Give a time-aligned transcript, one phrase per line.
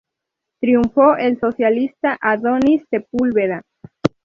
[0.59, 3.61] Triunfó el socialista Adonis Sepúlveda.